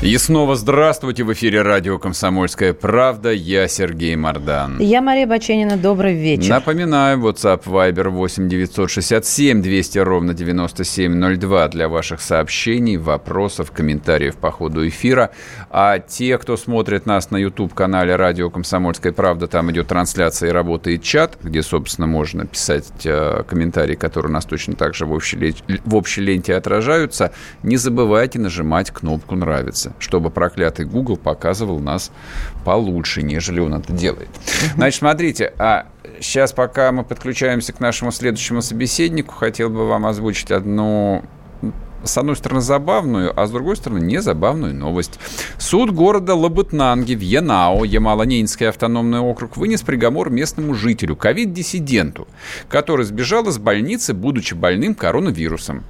[0.00, 3.32] И снова здравствуйте в эфире радио «Комсомольская правда».
[3.32, 4.78] Я Сергей Мордан.
[4.78, 5.76] Я Мария Баченина.
[5.76, 6.50] Добрый вечер.
[6.50, 14.86] Напоминаю, WhatsApp Viber 8 967 200 ровно 9702 для ваших сообщений, вопросов, комментариев по ходу
[14.86, 15.32] эфира.
[15.68, 21.02] А те, кто смотрит нас на YouTube-канале радио «Комсомольская правда», там идет трансляция и работает
[21.02, 25.56] чат, где, собственно, можно писать э, комментарии, которые у нас точно так же в общей,
[25.84, 27.32] в общей ленте отражаются.
[27.64, 32.10] Не забывайте нажимать кнопку «Нравится» чтобы проклятый Google показывал нас
[32.64, 34.28] получше, нежели он это делает.
[34.74, 35.86] Значит, смотрите, а
[36.20, 41.24] сейчас, пока мы подключаемся к нашему следующему собеседнику, хотел бы вам озвучить одну
[42.04, 45.18] с одной стороны, забавную, а с другой стороны, незабавную новость.
[45.58, 52.28] Суд города Лабытнанги в Янао, Ямало-Ненецкий автономный округ, вынес приговор местному жителю, ковид-диссиденту,
[52.68, 55.84] который сбежал из больницы, будучи больным коронавирусом.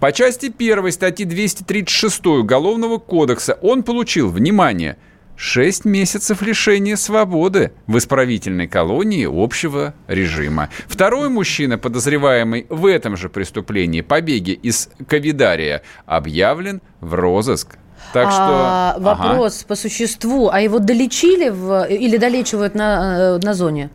[0.00, 4.96] По части 1 статьи 236 Уголовного кодекса он получил, внимание,
[5.42, 10.68] 6 месяцев лишения свободы в исправительной колонии общего режима.
[10.86, 17.76] Второй мужчина, подозреваемый в этом же преступлении, побеге из Ковидария, объявлен в розыск.
[18.12, 19.68] Так что а, вопрос ага.
[19.68, 23.90] по существу, а его долечили в, или долечивают на, э, на зоне?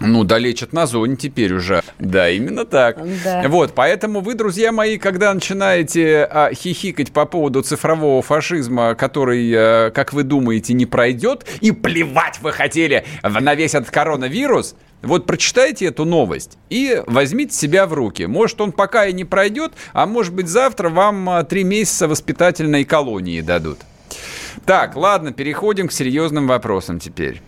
[0.00, 1.82] Ну, долечат на зоне теперь уже.
[1.98, 2.98] Да, именно так.
[3.24, 3.44] Да.
[3.48, 9.90] Вот, поэтому вы, друзья мои, когда начинаете а, хихикать по поводу цифрового фашизма, который, а,
[9.90, 15.86] как вы думаете, не пройдет, и плевать вы хотели на весь этот коронавирус, вот прочитайте
[15.86, 18.24] эту новость и возьмите себя в руки.
[18.24, 22.84] Может, он пока и не пройдет, а может быть, завтра вам а, три месяца воспитательной
[22.84, 23.78] колонии дадут.
[24.64, 27.40] Так, ладно, переходим к серьезным вопросам теперь.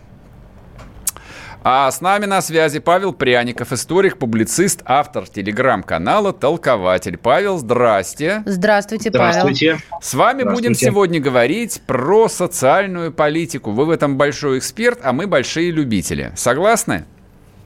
[1.64, 7.16] А с нами на связи Павел Пряников, историк, публицист, автор телеграм-канала «Толкователь».
[7.16, 8.42] Павел, здрасте.
[8.46, 9.32] Здравствуйте, Павел.
[9.32, 9.78] Здравствуйте.
[10.00, 10.68] С вами Здравствуйте.
[10.68, 13.70] будем сегодня говорить про социальную политику.
[13.70, 16.32] Вы в этом большой эксперт, а мы большие любители.
[16.34, 17.04] Согласны?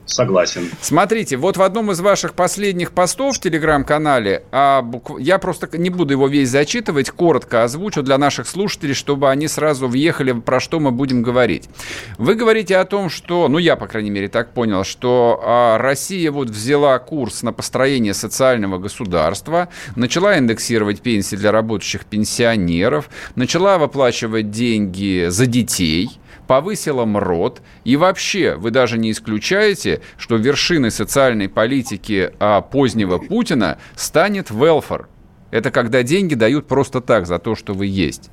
[0.07, 0.71] Согласен.
[0.81, 4.83] Смотрите, вот в одном из ваших последних постов в Телеграм-канале, а,
[5.19, 9.87] я просто не буду его весь зачитывать, коротко озвучу для наших слушателей, чтобы они сразу
[9.87, 11.69] въехали, про что мы будем говорить.
[12.17, 16.31] Вы говорите о том, что, ну я, по крайней мере, так понял, что а, Россия
[16.31, 24.51] вот взяла курс на построение социального государства, начала индексировать пенсии для работающих пенсионеров, начала выплачивать
[24.51, 32.31] деньги за детей– повысила МРОД, и вообще вы даже не исключаете, что вершиной социальной политики
[32.39, 35.09] а, позднего Путина станет велфор.
[35.51, 38.29] Это когда деньги дают просто так, за то, что вы есть.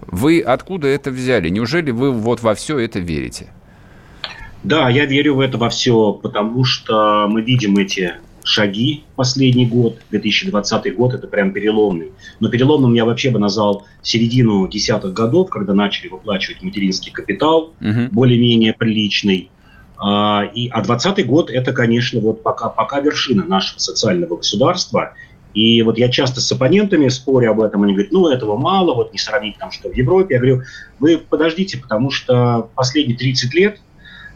[0.00, 1.48] Вы откуда это взяли?
[1.48, 3.48] Неужели вы вот во все это верите?
[4.62, 8.14] Да, я верю в это во все, потому что мы видим эти
[8.48, 12.12] шаги последний год, 2020 год, это прям переломный.
[12.40, 18.08] Но переломным я вообще бы назвал середину десятых годов, когда начали выплачивать материнский капитал, угу.
[18.10, 19.50] более-менее приличный.
[19.98, 25.12] А, и, а 20 год это, конечно, вот пока, пока вершина нашего социального государства.
[25.52, 29.12] И вот я часто с оппонентами спорю об этом, они говорят, ну этого мало, вот
[29.12, 30.36] не сравнить там, что в Европе.
[30.36, 30.62] Я говорю,
[31.00, 33.80] вы подождите, потому что последние 30 лет,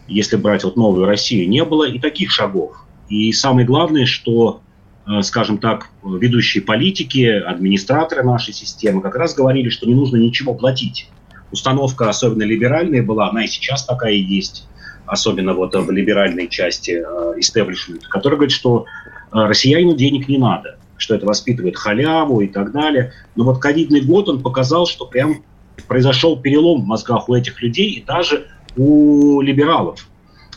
[0.08, 2.81] если брать вот новую Россию, не было и таких шагов.
[3.12, 4.62] И самое главное, что,
[5.06, 10.54] э, скажем так, ведущие политики, администраторы нашей системы как раз говорили, что не нужно ничего
[10.54, 11.10] платить.
[11.50, 14.66] Установка особенно либеральная была, она и сейчас такая есть,
[15.04, 16.92] особенно вот в либеральной части
[17.36, 22.72] истеблишмента, которая говорит, что э, россиянину денег не надо, что это воспитывает халяву и так
[22.72, 23.12] далее.
[23.36, 25.42] Но вот ковидный год, он показал, что прям
[25.86, 30.08] произошел перелом в мозгах у этих людей и даже у либералов.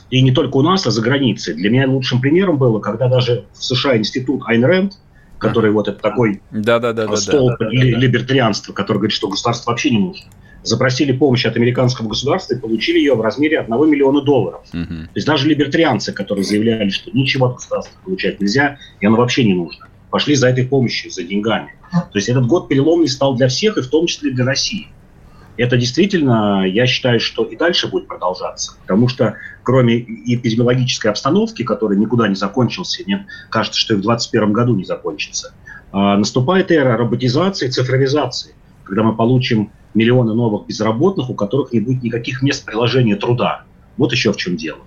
[0.10, 1.56] И не только у нас, а за границей.
[1.56, 4.94] Для меня лучшим примером было, когда даже в США институт Айн Рэнд,
[5.38, 9.28] который вот это такой да, да, да, стол да, да, да, либертарианства, который говорит, что
[9.28, 10.26] государство вообще не нужно,
[10.64, 14.62] запросили помощь от американского государства и получили ее в размере 1 миллиона долларов.
[14.74, 14.86] Угу.
[14.86, 19.44] То есть даже либертарианцы, которые заявляли, что ничего от государства получать нельзя, и оно вообще
[19.44, 21.74] не нужно, пошли за этой помощью, за деньгами.
[21.92, 24.88] То есть этот год переломный стал для всех, и в том числе для России
[25.58, 28.74] это действительно, я считаю, что и дальше будет продолжаться.
[28.82, 34.54] Потому что кроме эпидемиологической обстановки, которая никуда не закончился, мне кажется, что и в 2021
[34.54, 35.54] году не закончится,
[35.92, 38.54] а, наступает эра роботизации, цифровизации,
[38.84, 43.64] когда мы получим миллионы новых безработных, у которых не будет никаких мест приложения труда.
[43.98, 44.80] Вот еще в чем дело.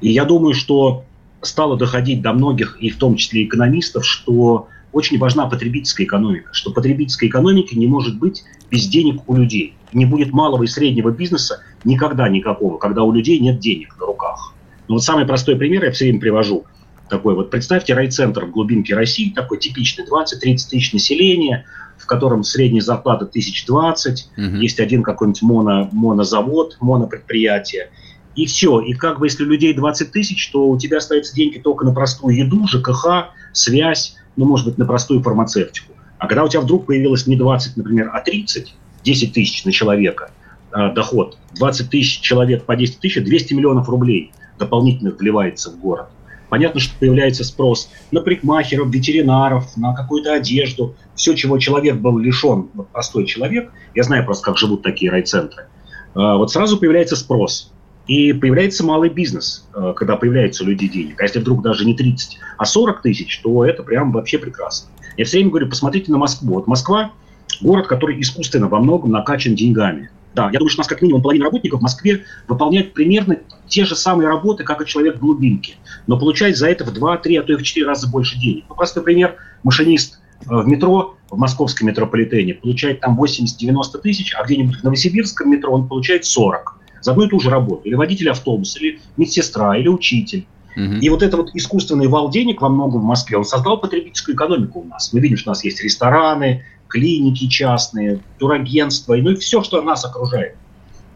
[0.00, 1.04] И я думаю, что
[1.40, 6.72] стало доходить до многих, и в том числе экономистов, что очень важна потребительская экономика, что
[6.72, 9.74] потребительской экономики не может быть без денег у людей.
[9.96, 14.52] Не будет малого и среднего бизнеса никогда никакого, когда у людей нет денег на руках.
[14.88, 16.66] Ну вот самый простой пример я все время привожу.
[17.08, 21.64] Такой вот, представьте райцентр в глубинке России, такой типичный, 20-30 тысяч населения,
[21.96, 24.42] в котором средняя зарплата 1020, угу.
[24.56, 27.88] есть один какой-нибудь моно, монозавод, монопредприятие,
[28.34, 28.80] и все.
[28.80, 32.36] И как бы если людей 20 тысяч, то у тебя остаются деньги только на простую
[32.36, 35.94] еду, ЖКХ, связь, ну, может быть, на простую фармацевтику.
[36.18, 38.74] А когда у тебя вдруг появилось не 20, например, а 30,
[39.06, 40.30] 10 тысяч на человека
[40.72, 46.08] э, доход, 20 тысяч человек по 10 тысяч, 200 миллионов рублей дополнительных вливается в город.
[46.48, 50.94] Понятно, что появляется спрос на прикмахеров, ветеринаров, на какую-то одежду.
[51.14, 55.62] Все, чего человек был лишен, вот простой человек, я знаю просто, как живут такие райцентры,
[55.62, 55.66] э,
[56.14, 57.72] вот сразу появляется спрос.
[58.08, 61.20] И появляется малый бизнес, э, когда появляется у людей денег.
[61.20, 64.90] А если вдруг даже не 30, а 40 тысяч, то это прям вообще прекрасно.
[65.16, 66.54] Я все время говорю, посмотрите на Москву.
[66.54, 67.12] Вот Москва–
[67.60, 70.10] город, который искусственно во многом накачан деньгами.
[70.34, 73.38] Да, я думаю, что у нас как минимум половина работников в Москве выполняют примерно
[73.68, 75.76] те же самые работы, как и человек в глубинке,
[76.06, 78.64] но получает за это в 2, 3, а то и в 4 раза больше денег.
[78.68, 79.36] Ну, простой пример.
[79.62, 85.50] Машинист э, в метро, в московском метрополитене, получает там 80-90 тысяч, а где-нибудь в новосибирском
[85.50, 87.82] метро он получает 40 за одну и ту же работу.
[87.84, 90.46] Или водитель автобуса, или медсестра, или учитель.
[90.76, 90.96] Угу.
[91.00, 94.80] И вот это вот искусственный вал денег во многом в Москве, он создал потребительскую экономику
[94.80, 95.12] у нас.
[95.12, 100.04] Мы видим, что у нас есть рестораны, клиники частные, турагентства, ну и все, что нас
[100.04, 100.56] окружает.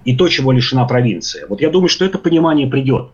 [0.05, 1.47] И то, чего лишена провинция.
[1.47, 3.11] Вот я думаю, что это понимание придет.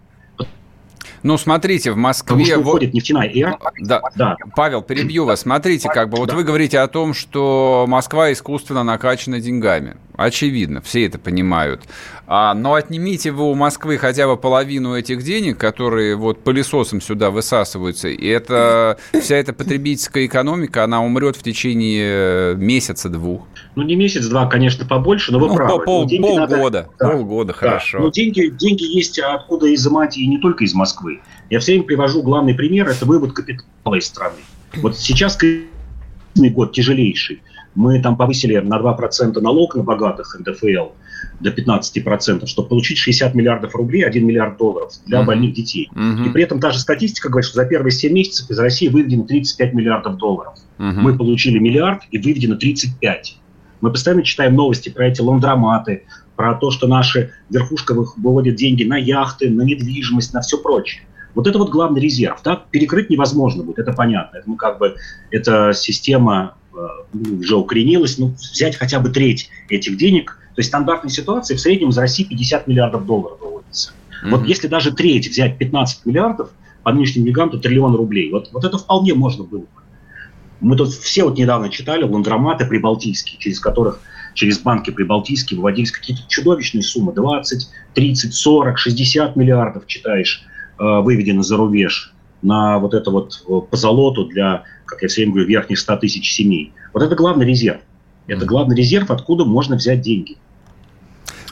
[1.22, 2.36] Ну, смотрите, в Москве...
[2.36, 3.58] Потому что уходит нефтяная эра.
[3.80, 4.00] Да.
[4.14, 4.36] да.
[4.54, 5.40] Павел, перебью вас.
[5.40, 6.36] Смотрите, как бы, вот да.
[6.36, 9.96] вы говорите о том, что Москва искусственно накачана деньгами.
[10.16, 11.82] Очевидно, все это понимают.
[12.26, 17.30] А, но отнимите вы у Москвы хотя бы половину этих денег, которые вот пылесосом сюда
[17.30, 23.46] высасываются, и это вся эта потребительская экономика, она умрет в течение месяца-двух.
[23.76, 25.84] Ну, не месяц-два, конечно, побольше, но вы ну, правы.
[25.84, 27.12] Пол, ну, полгода, надо...
[27.12, 27.98] полгода, да, хорошо.
[27.98, 28.04] Да.
[28.04, 31.20] Но деньги, деньги есть откуда изымать, и не только из Москвы.
[31.50, 34.38] Я все время привожу главный пример, это вывод капитала из страны.
[34.76, 35.38] Вот сейчас
[36.34, 37.42] год тяжелейший
[37.76, 40.88] мы там повысили на 2% налог на богатых НДФЛ
[41.40, 45.26] до 15%, чтобы получить 60 миллиардов рублей, 1 миллиард долларов для uh-huh.
[45.26, 45.90] больных детей.
[45.94, 46.26] Uh-huh.
[46.26, 49.24] И при этом та же статистика говорит, что за первые 7 месяцев из России выведено
[49.24, 50.54] 35 миллиардов долларов.
[50.78, 50.92] Uh-huh.
[50.92, 53.36] Мы получили миллиард и выведено 35.
[53.82, 58.96] Мы постоянно читаем новости про эти лондроматы, про то, что наши верхушка выводят деньги на
[58.96, 61.02] яхты, на недвижимость, на все прочее.
[61.34, 62.40] Вот это вот главный резерв.
[62.42, 62.62] Да?
[62.70, 64.38] Перекрыть невозможно будет, это понятно.
[64.38, 64.96] Это, ну, как бы,
[65.30, 66.54] это система
[67.40, 71.90] уже укоренилась, ну, взять хотя бы треть этих денег, то есть стандартной ситуации в среднем
[71.90, 73.90] из России 50 миллиардов долларов выводится.
[73.90, 74.30] Mm-hmm.
[74.30, 76.50] Вот если даже треть взять 15 миллиардов,
[76.86, 78.30] по нынешним деньгам, то триллион рублей.
[78.30, 79.66] Вот, вот это вполне можно было бы.
[80.60, 83.98] Мы тут все вот недавно читали ландроматы прибалтийские, через которых
[84.34, 87.12] через банки прибалтийские выводились какие-то чудовищные суммы.
[87.12, 90.44] 20, 30, 40, 60 миллиардов, читаешь,
[90.78, 95.22] э, выведено за рубеж на вот это вот э, по золоту для как я все
[95.22, 96.72] время говорю, верхних 100 тысяч семей.
[96.92, 97.80] Вот это главный резерв.
[98.26, 100.36] Это главный резерв, откуда можно взять деньги.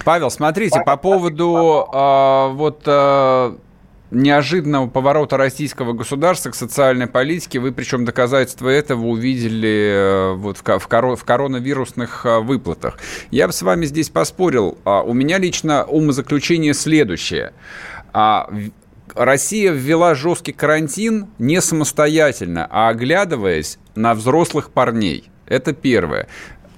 [0.04, 3.56] Павел, смотрите, по поводу э, вот э,
[4.10, 10.78] неожиданного поворота российского государства к социальной политике, вы причем доказательства этого увидели э, вот в,
[10.78, 12.98] в, коро, в коронавирусных э, выплатах.
[13.30, 14.78] Я бы с вами здесь поспорил.
[14.84, 17.52] Э, у меня лично умозаключение следующее.
[18.12, 18.48] А,
[19.12, 25.30] Россия ввела жесткий карантин не самостоятельно, а оглядываясь на взрослых парней.
[25.46, 26.26] Это первое.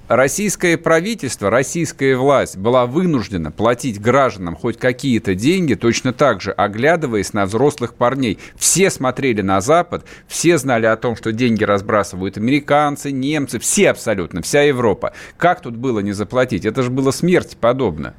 [0.09, 7.33] Российское правительство, российская власть была вынуждена платить гражданам хоть какие-то деньги, точно так же, оглядываясь
[7.33, 8.39] на взрослых парней.
[8.55, 14.41] Все смотрели на Запад, все знали о том, что деньги разбрасывают американцы, немцы, все абсолютно,
[14.41, 15.13] вся Европа.
[15.37, 16.65] Как тут было не заплатить?
[16.65, 18.13] Это же было смерти подобно.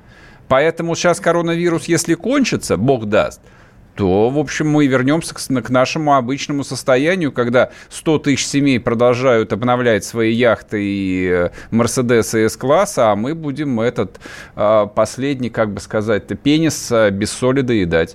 [0.49, 3.41] Поэтому сейчас коронавирус, если кончится, бог даст–
[3.99, 10.05] то, в общем, мы вернемся к, нашему обычному состоянию, когда 100 тысяч семей продолжают обновлять
[10.05, 14.21] свои яхты и э, Мерседесы С-класса, а мы будем этот
[14.55, 18.15] э, последний, как бы сказать, пенис э, без соли доедать.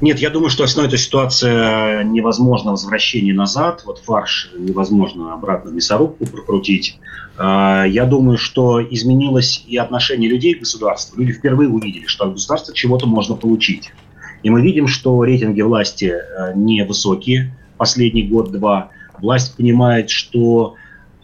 [0.00, 5.74] Нет, я думаю, что основная эта ситуация невозможно возвращение назад, вот фарш невозможно обратно в
[5.74, 7.00] мясорубку прокрутить.
[7.36, 11.18] Я думаю, что изменилось и отношение людей к государству.
[11.18, 13.90] Люди впервые увидели, что от государства чего-то можно получить.
[14.44, 18.90] И мы видим, что рейтинги власти э, невысокие последний год-два.
[19.18, 20.76] Власть понимает, что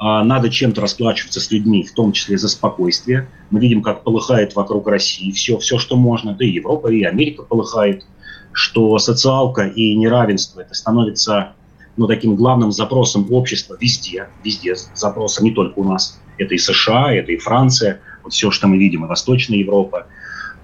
[0.03, 3.29] а, надо чем-то расплачиваться с людьми, в том числе за спокойствие.
[3.51, 7.43] Мы видим, как полыхает вокруг России все, все, что можно, да и Европа, и Америка
[7.43, 8.07] полыхает,
[8.53, 11.53] что социалка и неравенство это становится
[11.99, 16.19] ну, таким главным запросом общества везде, везде запросом, не только у нас.
[16.39, 20.07] Это и США, это и Франция, вот все, что мы видим, и Восточная Европа.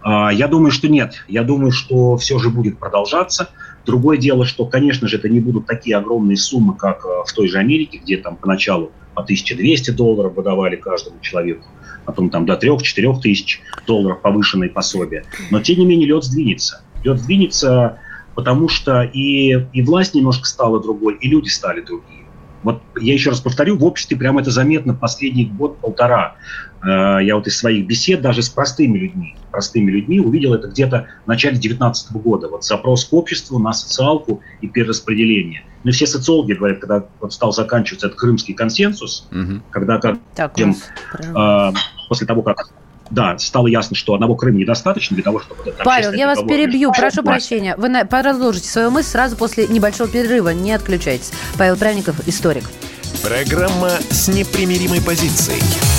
[0.09, 1.25] А, я думаю, что нет.
[1.27, 3.49] Я думаю, что все же будет продолжаться.
[3.85, 7.49] Другое дело, что, конечно же, это не будут такие огромные суммы, как э, в той
[7.49, 11.67] же Америке, где там поначалу по 1200 долларов выдавали каждому человеку,
[12.05, 15.25] потом там до 3-4 тысяч долларов повышенные пособия.
[15.51, 16.85] Но, тем не менее, лед сдвинется.
[17.03, 17.99] Лед сдвинется,
[18.37, 22.27] потому что и, и власть немножко стала другой, и люди стали другие.
[22.63, 26.37] Вот я еще раз повторю, в обществе прямо это заметно последний год-полтора.
[26.87, 31.09] Э, я вот из своих бесед даже с простыми людьми, простыми людьми увидел это где-то
[31.25, 32.49] в начале 2019 года.
[32.49, 35.65] Вот запрос к обществу на социалку и перераспределение.
[35.83, 39.61] Ну, все социологи говорят, когда вот стал заканчиваться этот крымский консенсус, угу.
[39.71, 40.77] когда как, так, тем,
[41.19, 41.73] э,
[42.09, 42.71] после того, как
[43.11, 45.63] да, стало ясно, что одного Крыма недостаточно для того, чтобы...
[45.85, 47.77] Павел, я вас перебью, прошу прощения.
[47.77, 50.49] Вы продолжите свою мысль сразу после небольшого перерыва.
[50.49, 51.33] Не отключайтесь.
[51.57, 52.65] Павел Правников, историк.
[53.23, 55.63] Программа с непримиримой позицией.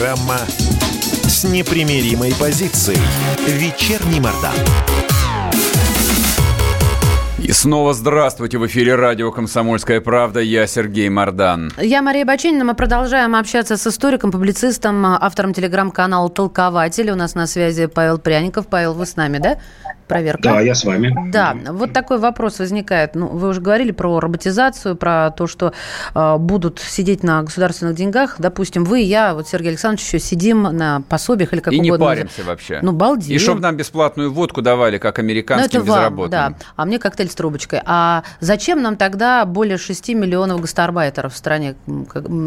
[0.00, 0.38] Программа
[1.28, 2.96] с непримиримой позицией.
[3.46, 4.54] Вечерний Мордан.
[7.38, 8.56] И снова здравствуйте.
[8.56, 10.40] В эфире радио «Комсомольская правда».
[10.40, 11.70] Я Сергей Мордан.
[11.76, 12.64] Я Мария Бачинина.
[12.64, 17.10] Мы продолжаем общаться с историком, публицистом, автором телеграм-канала «Толкователь».
[17.10, 18.68] У нас на связи Павел Пряников.
[18.68, 19.58] Павел, вы с нами, да?
[20.10, 20.42] Проверка.
[20.42, 21.14] Да, я с вами.
[21.30, 23.14] Да, вот такой вопрос возникает.
[23.14, 25.72] Ну, вы уже говорили про роботизацию, про то, что
[26.14, 28.36] э, будут сидеть на государственных деньгах.
[28.38, 31.94] Допустим, вы и я, вот Сергей Александрович, еще сидим на пособиях или как и угодно.
[31.94, 32.80] И не паримся вообще.
[32.82, 33.36] Ну, балдеем.
[33.36, 37.30] И чтобы нам бесплатную водку давали, как американским ну, это вам, да, а мне коктейль
[37.30, 37.80] с трубочкой.
[37.84, 41.76] А зачем нам тогда более 6 миллионов гастарбайтеров в стране?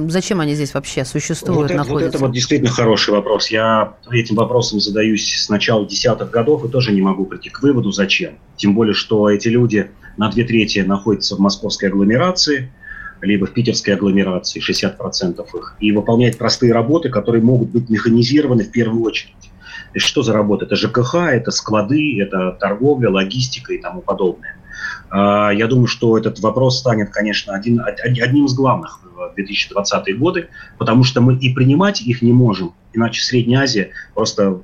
[0.09, 1.93] Зачем они здесь вообще существуют, вот находятся?
[1.93, 3.47] Это, вот это вот действительно хороший вопрос.
[3.47, 7.91] Я этим вопросом задаюсь с начала десятых годов и тоже не могу прийти к выводу,
[7.91, 8.33] зачем.
[8.57, 12.71] Тем более, что эти люди на две трети находятся в московской агломерации,
[13.21, 18.71] либо в питерской агломерации, 60% их, и выполняют простые работы, которые могут быть механизированы в
[18.71, 19.35] первую очередь.
[19.93, 20.65] То есть что за работа?
[20.65, 24.57] Это ЖКХ, это склады, это торговля, логистика и тому подобное.
[25.09, 30.49] А, я думаю, что этот вопрос станет, конечно, один, одним из главных в 2020-е годы,
[30.77, 34.59] потому что мы и принимать их не можем, иначе Средняя Азия просто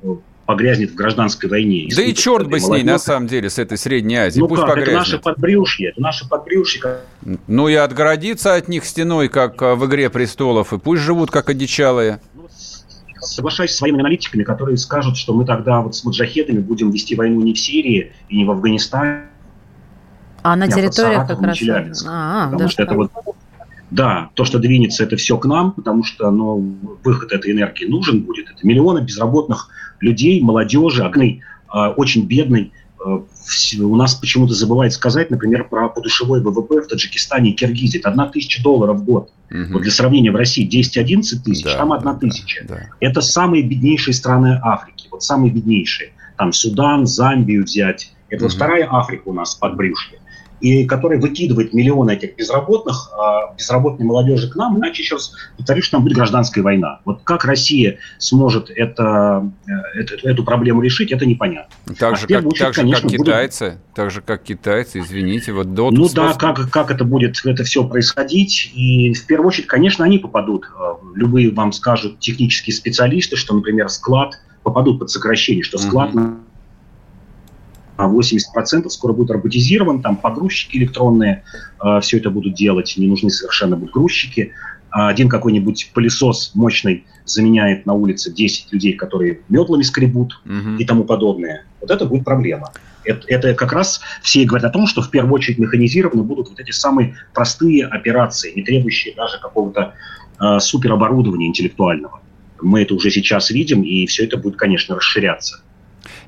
[0.49, 1.87] погрязнет в гражданской войне.
[1.95, 4.41] Да и черт бы с ней, на самом деле, с этой Средней Азией.
[4.41, 4.89] Ну Пусть как, погрязнет.
[4.89, 7.01] это наше подбрюшье, это наше подбрюшье.
[7.45, 11.51] Ну и отгородиться от них стеной, как а, в «Игре престолов», и пусть живут как
[11.51, 12.19] одичалые.
[12.33, 12.47] Ну,
[13.21, 17.41] соглашаюсь с своими аналитиками, которые скажут, что мы тогда вот с маджахедами будем вести войну
[17.41, 19.25] не в Сирии и не в Афганистане,
[20.41, 22.05] а на территории как раз...
[22.07, 23.11] А, потому что это вот
[23.91, 28.21] да, то, что двинется, это все к нам, потому что ну, выход этой энергии нужен
[28.21, 28.49] будет.
[28.49, 29.69] Это миллионы безработных
[30.01, 32.71] людей, молодежи, огней, а, очень бедной.
[33.03, 33.23] А,
[33.79, 37.99] у нас почему-то забывают сказать, например, про подушевой ВВП в Таджикистане и Киргизии.
[37.99, 39.31] Это одна тысяча долларов в год.
[39.49, 39.73] Угу.
[39.73, 42.65] Вот для сравнения, в России 10-11 тысяч, да, там одна тысяча.
[42.67, 42.81] Да, да.
[42.99, 45.07] Это самые беднейшие страны Африки.
[45.11, 46.11] Вот самые беднейшие.
[46.37, 48.13] Там Судан, Замбию взять.
[48.29, 48.53] Это угу.
[48.53, 50.18] вторая Африка у нас под брюшье
[50.61, 55.81] и который выкидывает миллионы этих безработных, а, безработной молодежи к нам, иначе, еще раз повторю,
[55.81, 56.99] что там будет гражданская война.
[57.05, 61.73] Вот как Россия сможет это, э, эту, эту проблему решить, это непонятно.
[61.97, 63.93] Так а же, как, очередь, так же конечно, как китайцы, будут...
[63.93, 67.83] так же, как китайцы, извините, вот до Ну да, как, как это будет это все
[67.83, 73.55] происходить, и в первую очередь, конечно, они попадут, э, любые вам скажут технические специалисты, что,
[73.55, 76.37] например, склад попадут под сокращение, что склад угу
[78.07, 81.43] 80% скоро будет роботизирован, там погрузчики электронные
[81.83, 84.53] э, все это будут делать, не нужны совершенно будут грузчики.
[84.91, 90.77] Один какой-нибудь пылесос мощный заменяет на улице 10 людей, которые метлами скребут угу.
[90.79, 91.63] и тому подобное.
[91.79, 92.71] Вот это будет проблема.
[93.05, 96.59] Это, это как раз все говорят о том, что в первую очередь механизированы будут вот
[96.59, 99.93] эти самые простые операции, не требующие даже какого-то
[100.39, 102.21] э, супероборудования интеллектуального.
[102.61, 105.61] Мы это уже сейчас видим, и все это будет, конечно, расширяться.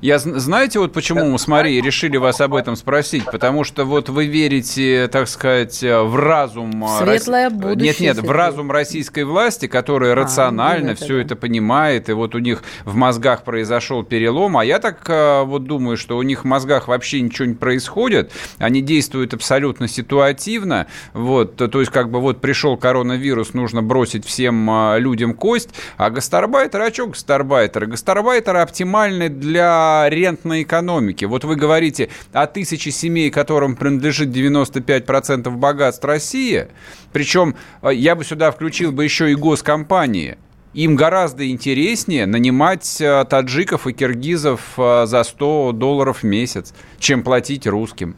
[0.02, 3.24] Я знаете, вот почему с Марией решили вас об этом спросить?
[3.24, 6.84] Потому что вот вы верите, так сказать, в разум...
[6.98, 7.52] Светлое Рос...
[7.52, 8.08] будущее.
[8.08, 12.40] Нет, нет, в разум российской власти, которая а, рационально все это понимает, и вот у
[12.40, 16.46] них в мозгах произошел перелом, а я так э, вот думаю, что у них в
[16.48, 22.40] мозгах вообще ничего не происходит, они действуют абсолютно ситуативно, вот, то есть как бы вот
[22.40, 27.86] пришел коронавирус, нужно бросить всем э, людям кость, а гастарбайтеры, а что гастарбайтеры?
[27.86, 31.24] Гастарбайтеры оптимальны для рентной экономики.
[31.24, 36.68] Вот вы говорите о тысяче семей, которым принадлежит 95% богатств России,
[37.12, 40.38] причем э, я бы сюда включил бы еще и госкомпании–
[40.74, 47.22] им гораздо интереснее нанимать э, таджиков и киргизов э, за 100 долларов в месяц, чем
[47.22, 48.16] платить русским.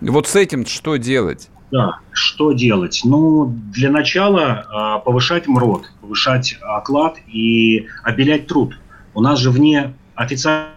[0.00, 1.50] Вот с этим что делать?
[1.70, 3.02] Да, что делать?
[3.04, 8.78] Ну, для начала повышать МРОД, повышать оклад и обелять труд.
[9.12, 10.76] У нас же вне официального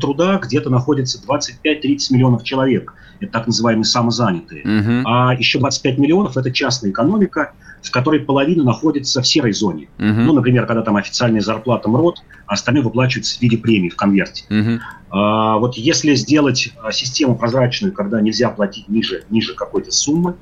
[0.00, 2.94] труда где-то находится 25-30 миллионов человек.
[3.20, 4.62] Это так называемые самозанятые.
[4.62, 5.08] Угу.
[5.08, 9.88] А еще 25 миллионов– это частная экономика, в которой половина находится в серой зоне.
[9.98, 10.06] Угу.
[10.06, 14.44] Ну, например, когда там официальная зарплата МРОД, а остальные выплачиваются в виде премий в конверте.
[14.48, 14.80] Угу.
[15.10, 20.36] А, вот если сделать а, систему прозрачную, когда нельзя платить ниже, ниже какой-то суммы,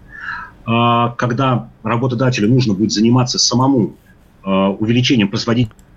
[0.67, 3.97] а, когда работодателю нужно будет заниматься самому
[4.43, 5.90] а, увеличением производительности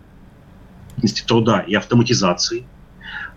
[1.25, 2.65] труда и автоматизацией,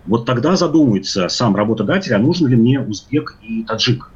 [0.07, 4.11] вот тогда задумается сам работодатель, а нужен ли мне узбек и таджик.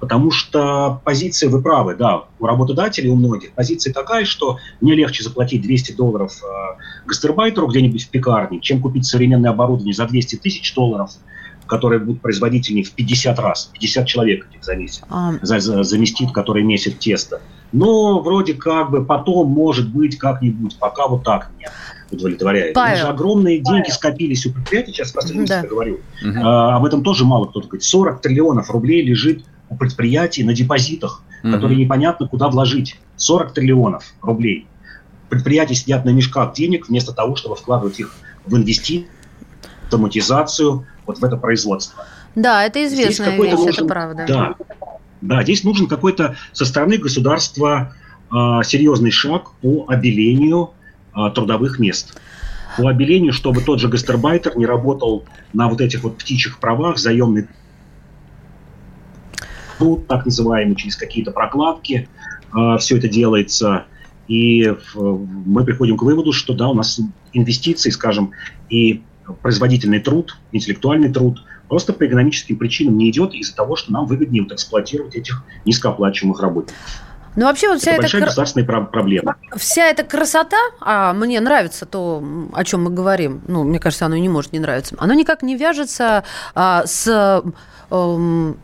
[0.00, 5.22] Потому что позиция, вы правы, да, у работодателей, у многих позиция такая, что мне легче
[5.22, 10.74] заплатить 200 долларов э, гастарбайтеру где-нибудь в пекарне, чем купить современное оборудование за 200 тысяч
[10.74, 11.12] долларов,
[11.66, 15.32] которое будет производительнее в 50 раз, 50 человек этих за месяц, а...
[15.40, 17.40] за, за, заместит, который месяц тесто.
[17.72, 21.70] Но вроде как бы потом, может быть, как-нибудь, пока вот так меня
[22.10, 22.74] удовлетворяет.
[22.74, 22.96] Павел.
[22.96, 23.78] же огромные Павел.
[23.78, 25.62] деньги скопились у предприятий, сейчас про да.
[25.62, 26.00] говорю.
[26.22, 26.38] Угу.
[26.42, 27.82] А, об этом тоже мало кто-то говорит.
[27.82, 31.52] 40 триллионов рублей лежит у предприятий на депозитах, mm-hmm.
[31.52, 33.00] которые непонятно куда вложить.
[33.16, 34.66] 40 триллионов рублей.
[35.28, 38.14] Предприятия сидят на мешках денег вместо того, чтобы вкладывать их
[38.46, 39.08] в инвестиции,
[39.84, 42.04] автоматизацию, вот в это производство.
[42.34, 44.24] Да, это известная вещь, нужен, это правда.
[44.28, 44.54] Да,
[45.26, 47.94] да, здесь нужен какой-то со стороны государства
[48.30, 50.70] э, серьезный шаг по обелению
[51.14, 52.20] э, трудовых мест.
[52.76, 57.48] По обелению, чтобы тот же гастарбайтер не работал на вот этих вот птичьих правах, заемный
[59.78, 62.08] труд, так называемый, через какие-то прокладки.
[62.56, 63.84] Э, все это делается.
[64.28, 67.00] И мы приходим к выводу, что да, у нас
[67.32, 68.32] инвестиции, скажем,
[68.68, 69.02] и
[69.40, 74.42] производительный труд, интеллектуальный труд просто по экономическим причинам не идет из-за того, что нам выгоднее
[74.42, 76.76] вот эксплуатировать этих низкооплачиваемых работников.
[77.36, 79.36] Ну, вообще вот вся это большая эта государственная проблема.
[79.56, 84.16] Вся эта красота, а мне нравится то, о чем мы говорим, ну, мне кажется, оно
[84.16, 86.24] не может не нравиться, оно никак не вяжется
[86.54, 87.42] а, с...
[87.90, 88.54] А,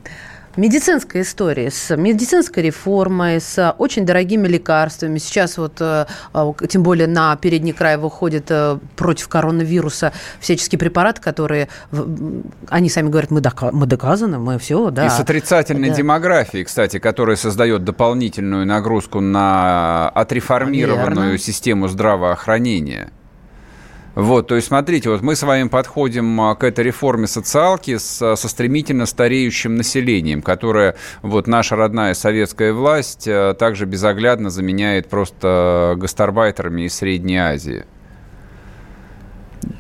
[0.57, 5.19] медицинской истории, с медицинской реформой, с очень дорогими лекарствами.
[5.19, 11.21] Сейчас вот, э, а, тем более на передний край выходит э, против коронавируса всяческие препараты,
[11.21, 11.69] которые,
[12.69, 15.07] они сами говорят, мы, мы доказаны, мы все, да.
[15.07, 15.97] И с отрицательной да.
[15.97, 21.39] демографией, кстати, которая создает дополнительную нагрузку на отреформированную Верно.
[21.39, 23.11] систему здравоохранения.
[24.15, 28.37] Вот, то есть, смотрите, вот мы с вами подходим а, к этой реформе социалки с,
[28.37, 35.95] со стремительно стареющим населением, которое вот наша родная советская власть а, также безоглядно заменяет просто
[35.97, 37.87] гастарбайтерами из Средней Азии.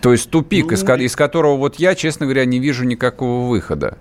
[0.01, 3.99] То есть тупик, ну, из, из которого вот я, честно говоря, не вижу никакого выхода.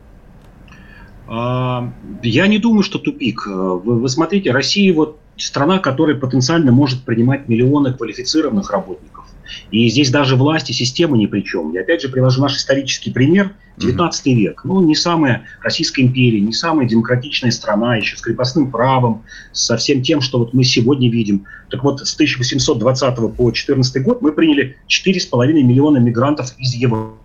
[1.27, 1.91] А,
[2.23, 3.47] я не думаю, что тупик.
[3.47, 9.10] Вы, вы смотрите, Россия вот страна, которая потенциально может принимать миллионы квалифицированных работников.
[9.71, 11.73] И здесь даже власти, система ни при чем.
[11.73, 13.53] Я опять же привожу наш исторический пример.
[13.77, 14.33] 19 mm-hmm.
[14.35, 14.61] век.
[14.63, 20.03] Ну, не самая Российская империя, не самая демократичная страна, еще с крепостным правом, со всем
[20.03, 21.45] тем, что вот мы сегодня видим.
[21.69, 27.20] Так вот, с 1820 по 2014 год мы приняли 4,5 миллиона мигрантов из Европы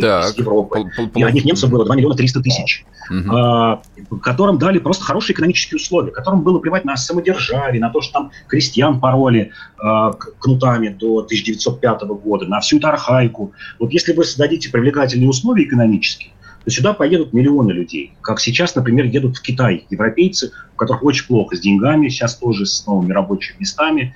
[0.00, 0.24] так.
[0.24, 0.84] из Европы.
[1.14, 3.36] И одних немцев было 2 миллиона 300 тысяч, угу.
[3.36, 3.82] а,
[4.22, 8.30] которым дали просто хорошие экономические условия, которым было плевать на самодержавие, на то, что там
[8.48, 13.52] крестьян пороли а, кнутами до 1905 года, на всю эту архаику.
[13.78, 16.30] Вот если вы создадите привлекательные условия экономические,
[16.64, 18.14] то сюда поедут миллионы людей.
[18.20, 22.66] Как сейчас, например, едут в Китай европейцы, у которых очень плохо с деньгами, сейчас тоже
[22.66, 24.14] с новыми рабочими местами,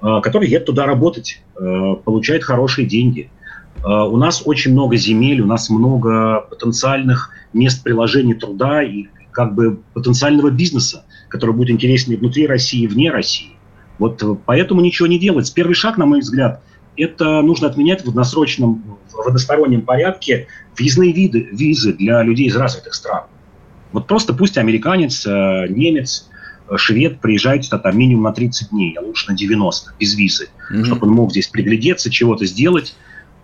[0.00, 1.42] а, которые едут туда работать,
[2.04, 3.30] получают хорошие деньги–
[3.84, 9.80] у нас очень много земель, у нас много потенциальных мест приложения труда и как бы
[9.94, 13.52] потенциального бизнеса, который будет интереснее внутри России и вне России.
[13.98, 15.52] Вот поэтому ничего не делать.
[15.54, 16.62] Первый шаг, на мой взгляд,
[16.96, 22.94] это нужно отменять в односрочном, в одностороннем порядке въездные виды, визы для людей из развитых
[22.94, 23.24] стран.
[23.92, 26.28] Вот просто пусть американец, э, немец,
[26.68, 30.48] э, швед приезжает сюда там минимум на 30 дней, а лучше на 90, без визы,
[30.70, 30.84] mm-hmm.
[30.84, 32.96] чтобы он мог здесь приглядеться, чего-то сделать.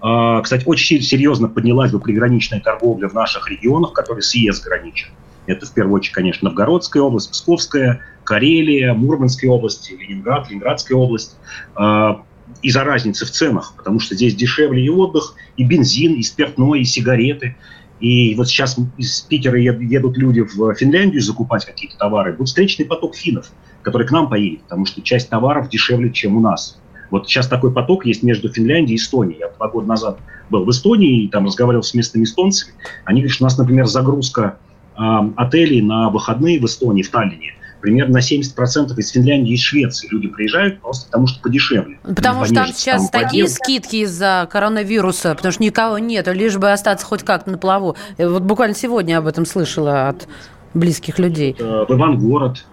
[0.07, 5.09] А, кстати, очень серьезно поднялась бы приграничная торговля в наших регионах, которые с ЕС граничат.
[5.47, 11.37] Это в первую очередь, конечно, Новгородская область, Псковская, Карелия, Мурманская область, Ленинград, Ленинградская область.
[11.75, 12.23] А,
[12.61, 16.85] из-за разницы в ценах, потому что здесь дешевле и отдых, и бензин, и спиртное, и
[16.85, 17.57] сигареты.
[17.99, 22.35] И вот сейчас из Питера едут люди в Финляндию закупать какие-то товары.
[22.35, 26.41] Будет встречный поток финнов, который к нам поедет, потому что часть товаров дешевле, чем у
[26.41, 26.79] нас.
[27.15, 29.39] Вот сейчас такой поток есть между Финляндией и Эстонией.
[29.41, 30.19] Я два года назад
[30.51, 32.75] был в Эстонии и там разговаривал с местными эстонцами.
[33.05, 34.57] Они говорят, что у нас, например, загрузка
[34.97, 35.01] э,
[35.37, 40.27] отелей на выходные в Эстонии, в Таллине– примерно на 70% из Финляндии и Швеции люди
[40.29, 41.99] приезжают просто потому, что подешевле.
[42.03, 46.73] Потому что там сейчас там такие скидки из-за коронавируса, потому что никого нет, лишь бы
[46.73, 47.95] остаться хоть как-то на плаву.
[48.17, 50.27] Вот буквально сегодня об этом слышала от
[50.73, 51.55] близких людей.
[51.59, 52.65] В Ивангород,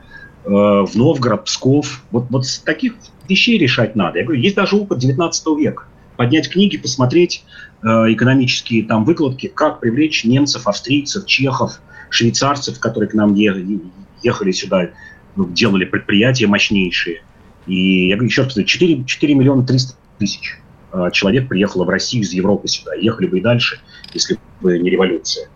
[0.46, 2.04] э, в Новгород, Псков.
[2.12, 2.94] Вот, вот с таких
[3.32, 4.20] вещей решать надо.
[4.20, 5.86] Я говорю, есть даже опыт 19 века.
[6.18, 7.44] Поднять книги, посмотреть
[7.82, 14.90] э, экономические там выкладки, как привлечь немцев, австрийцев, чехов, швейцарцев, которые к нам ехали сюда,
[15.36, 17.24] ну, делали предприятия мощнейшие.
[17.66, 20.60] И я говорю, еще раз, 4, 4 миллиона 300 тысяч
[20.92, 22.94] а, человек приехало в Россию из Европы сюда.
[22.96, 23.80] Ехали бы и дальше,
[24.14, 25.50] если бы не революция.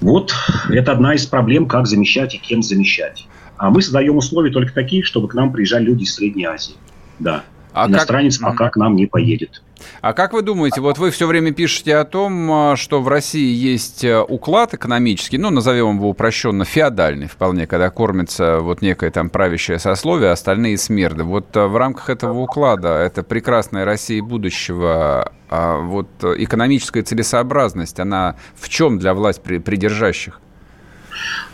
[0.00, 0.34] Вот
[0.70, 3.26] это одна из проблем, как замещать и кем замещать.
[3.56, 6.74] А мы создаем условия только такие, чтобы к нам приезжали люди из Средней Азии.
[7.18, 7.44] Да.
[7.72, 8.52] А Иностранец как...
[8.52, 9.62] пока к нам не поедет.
[10.00, 13.54] А как вы думаете, вот вы все время пишете о том, а, что в России
[13.54, 19.28] есть э, уклад экономический, ну, назовем его упрощенно, феодальный вполне, когда кормится вот некое там
[19.28, 21.24] правящее сословие, а остальные смерды.
[21.24, 28.00] Вот э, в рамках этого уклада, это прекрасная Россия будущего, а вот э, экономическая целесообразность,
[28.00, 30.40] она в чем для власть придержащих?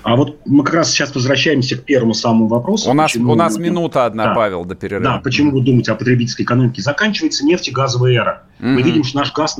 [0.02, 2.90] А вот мы как раз сейчас возвращаемся к первому самому вопросу.
[2.90, 5.04] У нас, у нас минута одна, да, Павел, до перерыва.
[5.04, 6.82] Да, почему вы думаете о потребительской экономике?
[6.82, 8.42] Заканчивается нефтегазовая эра.
[8.58, 8.68] Mm-hmm.
[8.74, 9.58] Мы видим, что наш газ,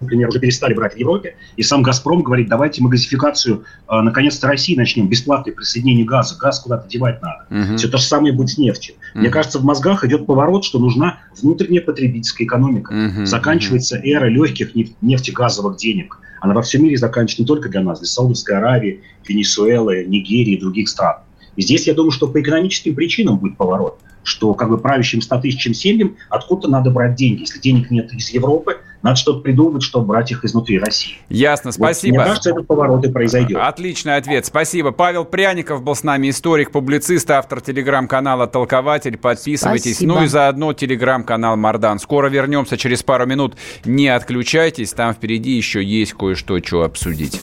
[0.00, 4.46] например, уже перестали брать в Европе, и сам «Газпром» говорит, давайте мы газификацию э, наконец-то
[4.46, 7.46] России начнем, бесплатное присоединение газа, газ куда-то девать надо.
[7.50, 7.76] Uh-huh.
[7.76, 8.94] Все то же самое будет с нефтью.
[8.94, 9.20] Uh-huh.
[9.20, 12.94] Мне кажется, в мозгах идет поворот, что нужна внутренняя потребительская экономика.
[12.94, 13.26] Uh-huh.
[13.26, 18.06] Заканчивается эра легких нефтегазовых денег– она во всем мире заканчивается не только для нас, для
[18.06, 21.16] Саудовской Аравии, Венесуэлы, Нигерии и других стран.
[21.56, 25.40] И здесь я думаю, что по экономическим причинам будет поворот, что как бы правящим 100
[25.40, 27.40] тысячам семьям откуда-то надо брать деньги.
[27.40, 31.14] Если денег нет из Европы, надо что-то придумать, чтобы брать их изнутри России.
[31.28, 32.14] Ясно, спасибо.
[32.14, 33.58] Вот, мне кажется, этот поворот и произойдет.
[33.60, 34.90] Отличный ответ, спасибо.
[34.90, 39.16] Павел Пряников был с нами, историк, публицист, автор телеграм-канала «Толкователь».
[39.16, 39.96] Подписывайтесь.
[39.96, 40.14] Спасибо.
[40.14, 42.00] Ну и заодно телеграм-канал «Мардан».
[42.00, 43.56] Скоро вернемся через пару минут.
[43.84, 47.42] Не отключайтесь, там впереди еще есть кое-что, что обсудить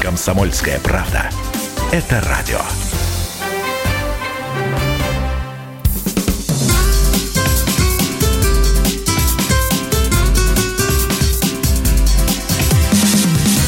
[0.00, 1.30] Комсомольская правда.
[1.92, 2.60] Это радио.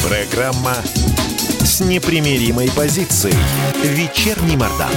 [0.09, 0.75] Программа
[1.61, 3.35] с непримиримой позицией.
[3.83, 4.91] Вечерний Мордан.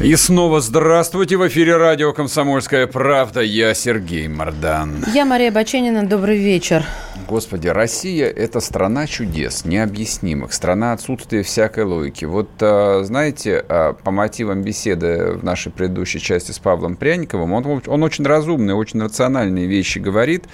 [0.00, 1.36] И снова здравствуйте.
[1.36, 3.40] В эфире радио «Комсомольская правда».
[3.40, 5.04] Я Сергей Мордан.
[5.14, 6.04] Я Мария Баченина.
[6.04, 6.84] Добрый вечер.
[7.32, 12.26] Господи, Россия– это страна чудес, необъяснимых, страна отсутствия всякой логики.
[12.26, 17.82] Вот, а, знаете, а, по мотивам беседы в нашей предыдущей части с Павлом Пряниковым, он,
[17.86, 20.44] он очень разумные, очень рациональные вещи говорит,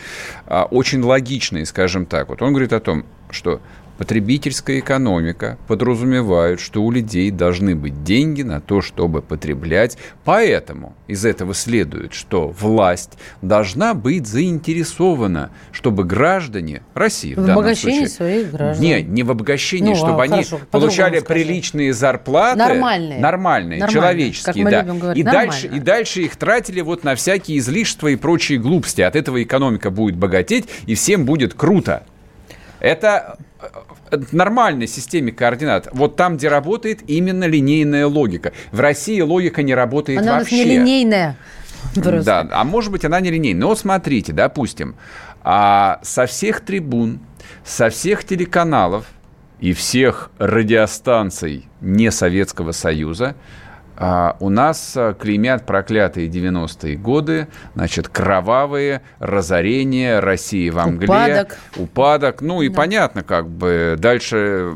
[0.46, 2.28] а, очень логичные, скажем так.
[2.28, 3.60] Вот он говорит о том, что
[3.98, 9.98] Потребительская экономика подразумевает, что у людей должны быть деньги на то, чтобы потреблять.
[10.24, 18.06] Поэтому из этого следует, что власть должна быть заинтересована, чтобы граждане России в, в обогащении
[18.06, 18.84] случае, своих граждан.
[18.84, 22.56] Не, не в обогащении, ну, чтобы а, они хорошо, получали приличные зарплаты.
[22.56, 23.18] Нормальные.
[23.18, 24.82] Нормальные, нормальные человеческие, да.
[24.84, 29.00] Говорить, и, дальше, и дальше их тратили вот на всякие излишества и прочие глупости.
[29.00, 32.04] От этого экономика будет богатеть, и всем будет круто.
[32.80, 33.38] Это
[34.32, 38.52] нормальной системе координат, вот там, где работает именно линейная логика.
[38.72, 40.54] В России логика не работает Она вообще.
[40.54, 41.36] у нас нелинейная.
[41.94, 42.24] Просто.
[42.24, 43.68] Да, а может быть, она не линейная.
[43.68, 44.96] Но смотрите, допустим,
[45.42, 47.20] а со всех трибун,
[47.64, 49.06] со всех телеканалов
[49.60, 53.34] и всех радиостанций не Советского Союза
[54.00, 61.06] а, у нас а, клеймят проклятые 90-е годы, значит, кровавые разорения России во мгле.
[61.06, 61.58] Упадок.
[61.76, 62.40] Упадок.
[62.40, 64.74] Ну и понятно, как бы дальше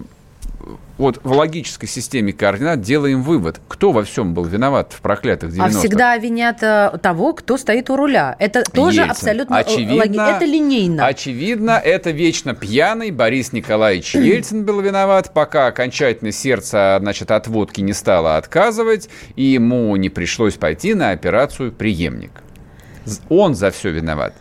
[0.98, 5.64] вот в логической системе координат делаем вывод, кто во всем был виноват в проклятых 90-х.
[5.64, 8.36] А всегда винят э, того, кто стоит у руля.
[8.38, 9.10] Это тоже Ельцин.
[9.10, 11.06] абсолютно э, очевидно, логи- Это линейно.
[11.06, 17.80] Очевидно, это вечно пьяный Борис Николаевич Ельцин был виноват, пока окончательно сердце, значит, от водки
[17.80, 22.30] не стало отказывать, и ему не пришлось пойти на операцию преемник.
[23.04, 24.34] З- Он за все виноват.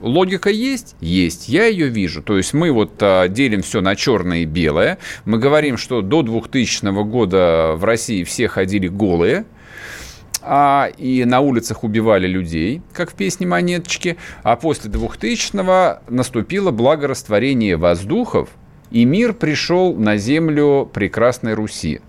[0.00, 0.96] Логика есть?
[1.00, 1.48] Есть.
[1.48, 2.22] Я ее вижу.
[2.22, 4.98] То есть мы вот а, делим все на черное и белое.
[5.24, 9.44] Мы говорим, что до 2000 года в России все ходили голые.
[10.42, 14.16] А, и на улицах убивали людей, как в песне «Монеточки».
[14.42, 18.48] А после 2000-го наступило благорастворение воздухов,
[18.90, 22.00] и мир пришел на землю прекрасной Руси.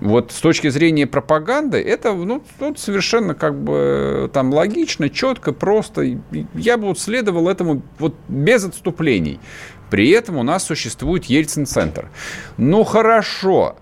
[0.00, 6.18] Вот с точки зрения пропаганды, это ну, тут совершенно как бы там логично, четко, просто.
[6.54, 9.40] Я бы вот следовал этому вот без отступлений.
[9.90, 12.08] При этом у нас существует Ельцин-центр.
[12.56, 13.76] Ну хорошо,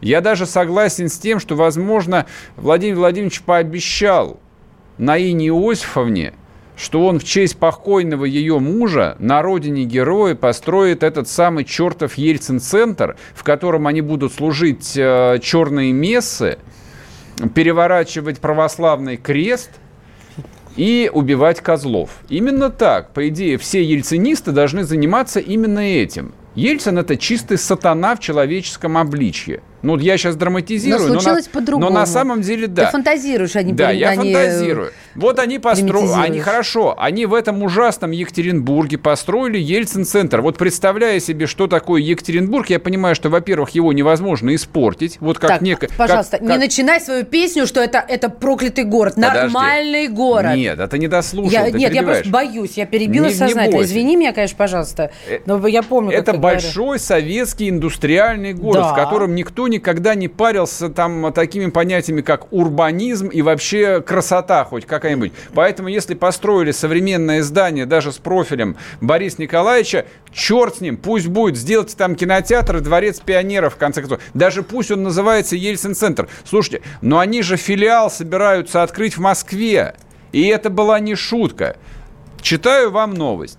[0.00, 4.40] я даже согласен с тем, что, возможно, Владимир Владимирович пообещал
[4.96, 6.32] Наине Иосифовне,
[6.80, 13.16] что он в честь покойного ее мужа на родине героя построит этот самый чертов Ельцин-центр,
[13.34, 16.58] в котором они будут служить э, черные мессы,
[17.54, 19.70] переворачивать православный крест
[20.76, 22.22] и убивать козлов.
[22.30, 26.32] Именно так, по идее, все ельцинисты должны заниматься именно этим.
[26.54, 29.60] Ельцин это чистый сатана в человеческом обличье.
[29.82, 31.90] Ну, я сейчас драматизирую, Но случилось по-другому.
[31.92, 32.86] но на самом деле да.
[32.86, 34.92] Ты фантазируешь, а не Да, я фантазирую.
[35.14, 36.24] Вот они построили, примитизируешь.
[36.30, 40.40] они хорошо, они в этом ужасном Екатеринбурге построили Ельцин-центр.
[40.40, 45.16] Вот представляя себе, что такое Екатеринбург, я понимаю, что, во-первых, его невозможно испортить.
[45.20, 48.84] Вот как так, неко- пожалуйста, как- не как- начинай свою песню, что это, это проклятый
[48.84, 49.14] город.
[49.16, 49.38] Подожди.
[49.38, 50.54] Нормальный город.
[50.56, 52.74] Нет, это не дослушал, Я, нет, я просто боюсь.
[52.76, 53.76] Я перебила Не- не сознательно.
[53.76, 53.90] бойся.
[53.90, 55.10] Извини меня, конечно, пожалуйста.
[55.28, 58.92] Э, Но я помню, Это большой советский индустриальный город, Да.
[58.92, 64.84] в котором никто никогда не парился там такими понятиями, как урбанизм и вообще красота хоть
[64.84, 65.32] какая-нибудь.
[65.54, 71.56] Поэтому, если построили современное здание даже с профилем Бориса Николаевича, черт с ним, пусть будет,
[71.56, 74.20] сделайте там кинотеатр дворец пионеров, в конце концов.
[74.34, 76.28] Даже пусть он называется Ельцин-центр.
[76.44, 79.94] Слушайте, но они же филиал собираются открыть в Москве.
[80.32, 81.76] И это была не шутка.
[82.42, 83.58] Читаю вам новость.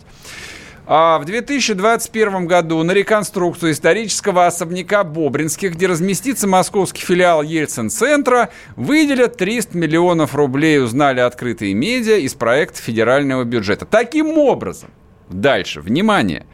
[0.87, 9.37] А в 2021 году на реконструкцию исторического особняка Бобринских, где разместится московский филиал Ельцин-центра, выделят
[9.37, 13.85] 300 миллионов рублей, узнали открытые медиа из проекта федерального бюджета.
[13.85, 14.89] Таким образом,
[15.29, 16.45] дальше, внимание,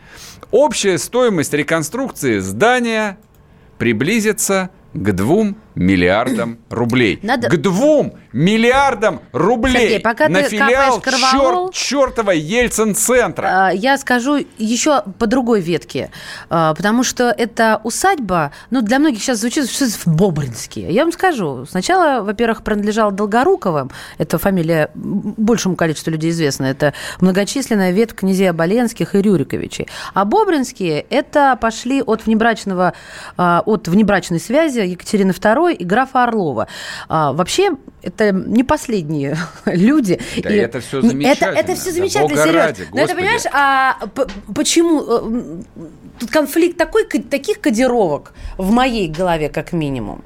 [0.51, 3.17] общая стоимость реконструкции здания
[3.77, 7.19] приблизится к 2 миллиардам рублей.
[7.23, 13.67] Надо- К 2 миллиардам рублей Сергей, пока на ты филиал черт, чертова Ельцин-центра.
[13.67, 16.09] А, Я скажу еще по другой ветке,
[16.49, 20.91] А, потому что эта усадьба, ну, для многих сейчас звучит, что это в Бобринске.
[20.91, 27.91] Я вам скажу, сначала, во-первых, принадлежала Долгоруковым, это фамилия большему количеству людей известна, это многочисленная
[27.91, 29.87] ветвь князей Оболенских и Рюриковичей.
[30.13, 32.93] А Бобринские это пошли от внебрачного,
[33.37, 36.67] а, от внебрачной связи Екатерины II и графа Орлова.
[37.09, 40.19] А, Вообще, это не последние люди.
[40.43, 41.49] Да И- это всё Не, замечательно.
[41.49, 42.55] Это, это все Да замечательно, бога Сереж.
[42.55, 43.97] ради, Но это, понимаешь, а
[44.55, 45.61] почему э,
[46.19, 50.23] тут конфликт такой, ко- таких кодировок в моей голове, как минимум,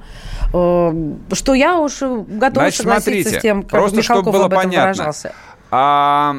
[0.53, 0.93] э,
[1.33, 2.25] что я уж готова
[2.65, 4.91] Значит, согласиться смотрите, с тем, как просто чтобы Михалков было об этом понятно.
[4.93, 5.33] выражался.
[5.71, 6.35] А,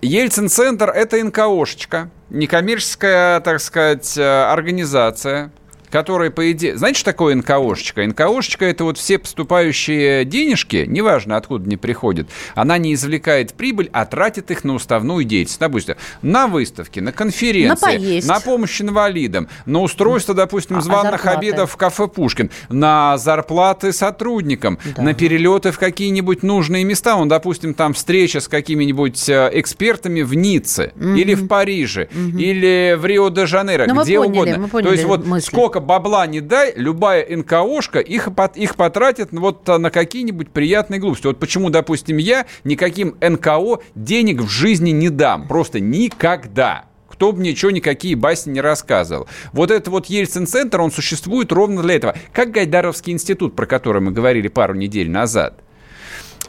[0.00, 5.50] Ельцин-центр– это НКОшечка, некоммерческая, так сказать, э, организация,
[5.90, 6.76] которая, по идее...
[6.76, 8.06] Знаете, что такое НКОшечка?
[8.06, 14.04] НКОшечка– это вот все поступающие денежки, неважно, откуда они приходят, она не извлекает прибыль, а
[14.06, 15.60] тратит их на уставную деятельность.
[15.60, 18.28] Допустим, на выставки, на конференции, На поесть.
[18.28, 21.38] на помощь инвалидам, на устройство, допустим, А- а званых зарплаты?
[21.38, 25.02] обедов в кафе «Пушкин», на зарплаты сотрудникам, Да.
[25.02, 27.16] на перелеты в какие-нибудь нужные места.
[27.16, 33.04] Он, допустим, там встреча с какими-нибудь э, экспертами в Ницце или в Париже или в
[33.06, 34.58] Рио-де-Жанейро, Ну, мы где поняли, угодно.
[34.58, 39.68] мы поняли То есть вот сколько бабла не дай, любая НКОшка их, их потратит вот
[39.68, 41.26] а, на какие-нибудь приятные глупости.
[41.26, 45.48] Вот почему, допустим, я никаким НКО денег в жизни не дам.
[45.48, 46.84] Просто никогда.
[47.08, 49.26] кто бы ничего, никакие басни не рассказывал.
[49.52, 52.14] Вот этот вот Ельцин-центр, он существует ровно для этого.
[52.32, 55.60] Как Гайдаровский институт, про который мы говорили пару недель назад.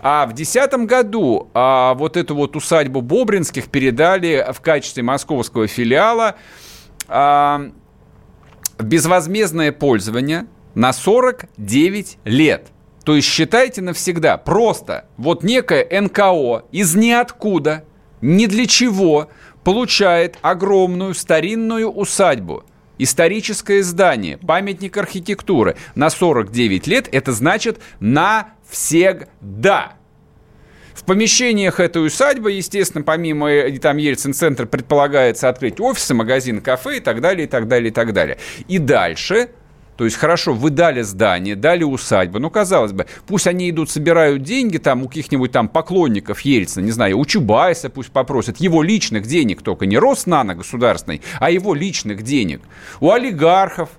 [0.01, 6.35] А в 2010 году а, вот эту вот усадьбу Бобринских передали в качестве московского филиала
[7.07, 7.71] а,
[8.79, 12.67] безвозмездное пользование на 49 лет.
[13.03, 14.37] То есть считайте навсегда.
[14.37, 17.85] Просто вот некое НКО из ниоткуда,
[18.21, 19.29] ни для чего,
[19.63, 22.63] получает огромную старинную усадьбу–
[22.99, 29.93] историческое здание, памятник архитектуры на 49 лет, это значит навсегда.
[30.99, 36.99] В помещениях этой усадьбы, естественно, помимо э, там Ельцин-центра предполагается открыть офисы, магазин, кафе и
[36.99, 38.37] так далее, и так далее, и так далее.
[38.67, 39.49] И дальше
[39.95, 42.39] то есть, хорошо, вы дали здание, дали усадьбу.
[42.39, 46.91] Ну, казалось бы, пусть они идут, собирают деньги там у каких-нибудь там поклонников Ельцина, не
[46.91, 48.57] знаю, у Чубайса пусть попросят.
[48.61, 52.61] Его личных денег только, не Роснано государственный, а его личных денег.
[53.01, 53.89] У олигархов,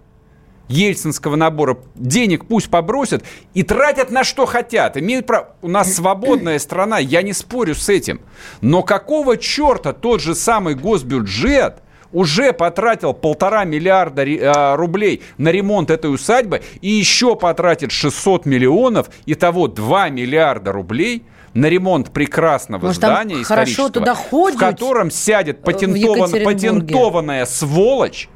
[0.71, 4.97] ельцинского набора денег пусть побросят и тратят на что хотят.
[4.97, 5.55] Имеют право.
[5.63, 8.21] У нас свободная страна, я не спорю с этим.
[8.61, 15.91] Но какого черта тот же самый госбюджет– уже потратил полтора миллиарда э, рублей на ремонт
[15.91, 22.87] этой усадьбы и еще потратит 600 миллионов, и того 2 миллиарда рублей на ремонт прекрасного
[22.87, 28.29] Может, здания исторического, в котором сядет патентован, патентованная сволочь,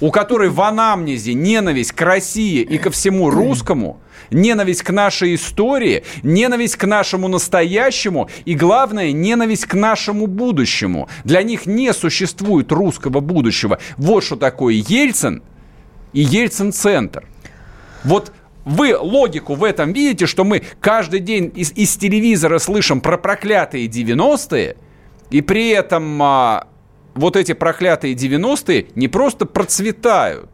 [0.00, 4.00] у которой в анамнезе ненависть к России и ко всему русскому–
[4.30, 11.08] ненависть к нашей истории, ненависть к нашему настоящему и, главное, ненависть к нашему будущему.
[11.24, 13.78] Для них не существует русского будущего.
[13.96, 15.42] Вот что такое Ельцин
[16.12, 17.26] и Ельцин-центр.
[18.04, 18.32] Вот
[18.64, 23.86] вы логику в этом видите, что мы каждый день из, из телевизора слышим про проклятые
[23.86, 24.76] 90-е,
[25.30, 26.68] и при этом а,
[27.14, 30.50] вот эти проклятые 90-е не просто процветают,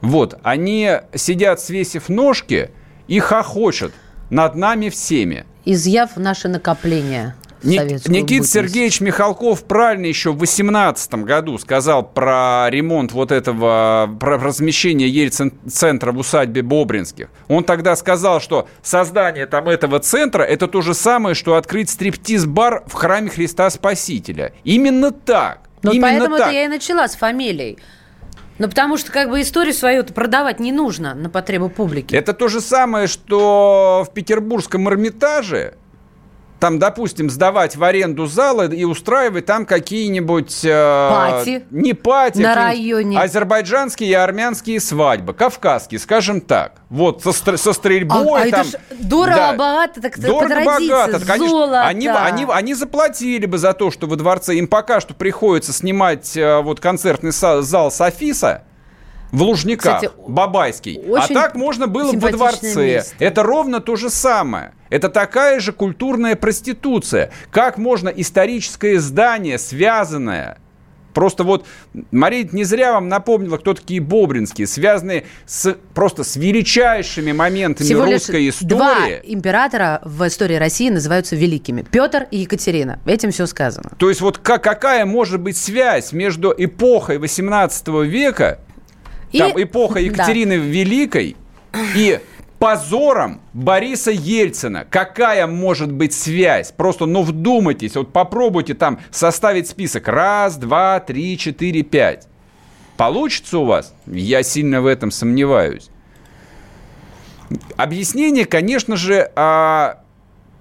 [0.00, 2.70] вот, они сидят, свесив ножки
[3.08, 3.92] и хохочут
[4.30, 5.46] над нами всеми.
[5.64, 7.34] Изъяв наши накопления.
[7.64, 14.38] Ник, Никита Сергеевич Михалков правильно еще в 2018 году сказал про ремонт вот этого, про
[14.38, 17.28] размещение Ельцин-центра в усадьбе Бобринских.
[17.48, 22.84] Он тогда сказал, что создание там этого центра это то же самое, что открыть стриптиз-бар
[22.86, 24.52] в храме Христа Спасителя.
[24.64, 25.60] Именно так.
[25.82, 26.52] Ну, поэтому так.
[26.52, 27.78] я и начала с фамилией.
[28.58, 32.14] Ну, потому что как бы историю свою продавать не нужно на потребу публики.
[32.14, 35.74] Это то же самое, что в петербургском Эрмитаже
[36.60, 40.64] там, допустим, сдавать в аренду залы и устраивать там какие-нибудь...
[40.64, 41.66] Э, пати.
[41.70, 42.40] Не пати.
[42.40, 43.18] На районе.
[43.18, 45.34] Азербайджанские и армянские свадьбы.
[45.34, 46.76] Кавказские, скажем так.
[46.88, 48.18] Вот со, со стрельбой.
[48.18, 51.26] А, там, а это ж дорого-богато, так Дорого-богато.
[51.26, 55.72] Конечно, они, они, они заплатили бы за то, что во дворце им пока что приходится
[55.72, 58.62] снимать э, вот концертный зал Софиса
[59.34, 61.02] в Лужниках, Кстати, Бабайский.
[61.18, 62.86] А так можно было бы во дворце.
[62.86, 63.14] Место.
[63.18, 64.72] Это ровно то же самое.
[64.94, 67.32] Это такая же культурная проституция.
[67.50, 70.58] Как можно историческое здание, связанное
[71.12, 71.66] Просто вот
[72.12, 78.04] Мария не зря вам напомнила, кто такие Бобринские, связанные с, просто с величайшими моментами Всего
[78.04, 78.68] русской истории.
[78.68, 81.84] Два императора в истории России называются великими.
[81.90, 83.00] Петр и Екатерина.
[83.04, 83.90] Этим все сказано.
[83.98, 88.60] То есть вот как, какая может быть связь между эпохой 18 века
[89.32, 89.38] и...
[89.38, 90.64] Там эпоха Екатерины да.
[90.64, 91.36] Великой
[91.94, 92.20] и
[92.64, 94.86] позором Бориса Ельцина.
[94.88, 96.72] Какая может быть связь?
[96.72, 100.08] Просто, ну, вдумайтесь, вот попробуйте там составить список.
[100.08, 102.26] Раз, два, три, четыре, пять.
[102.96, 103.94] Получится у вас?
[104.06, 105.90] Я сильно в этом сомневаюсь.
[107.76, 110.00] Объяснения, конечно же, а,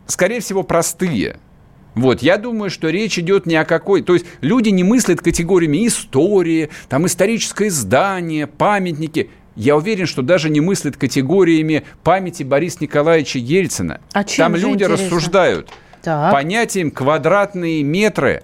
[0.06, 1.38] скорее всего, простые.
[1.96, 4.02] Вот, я думаю, что речь идет не о какой...
[4.02, 9.30] То есть люди не мыслят категориями истории, там историческое здание, памятники.
[9.56, 14.02] Я уверен, что даже не мыслят категориями памяти Бориса Николаевича Ельцина.
[14.14, 15.06] А там люди интересно?
[15.06, 16.32] рассуждают так.
[16.32, 18.44] понятием квадратные метры.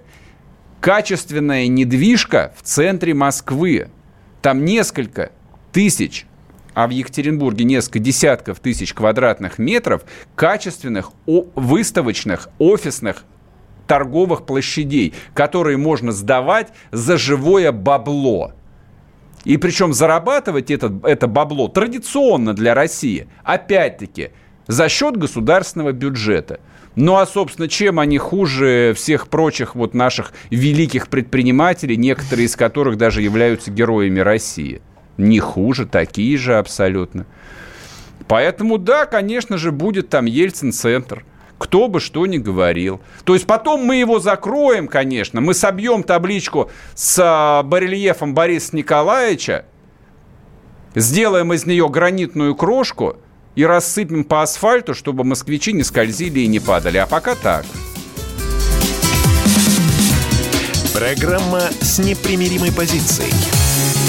[0.82, 3.90] Качественная недвижка в центре Москвы.
[4.42, 5.32] Там несколько
[5.72, 6.26] тысяч
[6.74, 10.04] а в Екатеринбурге несколько десятков тысяч квадратных метров
[10.36, 13.26] качественных выставочных офисных
[13.86, 18.54] торговых площадей, которые можно сдавать за живое бабло.
[19.46, 24.32] И причем зарабатывать это, это бабло традиционно для России, опять-таки,
[24.68, 26.60] за счет государственного бюджета.
[26.96, 32.98] Ну а, собственно, чем они хуже всех прочих вот наших великих предпринимателей, некоторые из которых
[32.98, 34.82] даже являются героями России?
[35.18, 37.26] Не хуже, такие же абсолютно.
[38.28, 41.26] Поэтому, да, конечно же, будет там Ельцин-центр–
[41.60, 43.02] кто бы что ни говорил.
[43.26, 49.66] То есть потом мы его закроем, конечно, мы собьем табличку с а, барельефом Бориса Николаевича,
[50.96, 53.18] сделаем из нее гранитную крошку
[53.56, 56.98] и рассыпем по асфальту, чтобы москвичи не скользили и не падали.
[56.98, 57.66] А пока так.
[60.94, 63.34] Программа с непримиримой позицией.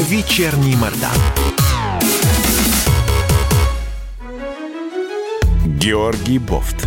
[0.08, 1.10] Вечерний Мордан.
[5.66, 6.86] Георгий Бофт.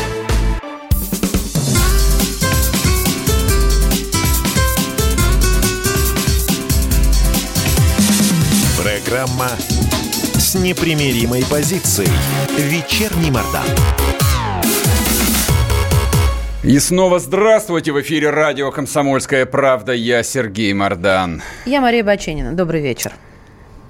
[9.21, 9.49] Программа
[10.39, 12.09] с непримиримой позицией.
[12.57, 13.61] Вечерний Мордан.
[16.63, 17.91] И снова здравствуйте!
[17.91, 19.93] В эфире радио «Комсомольская правда».
[19.93, 21.43] Я Сергей Мордан.
[21.65, 22.53] Я Мария Баченина.
[22.53, 23.13] Добрый вечер.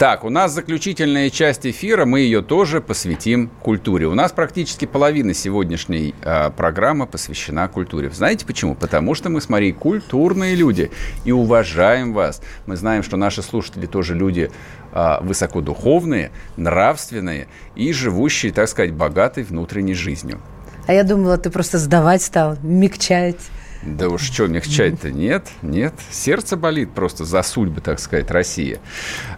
[0.01, 4.07] Так, у нас заключительная часть эфира, мы ее тоже посвятим культуре.
[4.07, 8.09] У нас практически половина сегодняшней э, программы посвящена культуре.
[8.09, 8.73] Знаете почему?
[8.73, 10.89] Потому что мы с Марией культурные люди
[11.23, 12.41] и уважаем вас.
[12.65, 14.49] Мы знаем, что наши слушатели тоже люди
[14.91, 20.41] э, высокодуховные, нравственные и живущие, так сказать, богатой внутренней жизнью.
[20.87, 23.37] А я думала, ты просто сдавать стал, мягчать.
[23.83, 25.93] Да уж что, мягчать-то нет, нет.
[26.11, 28.79] Сердце болит просто за судьбы, так сказать, России.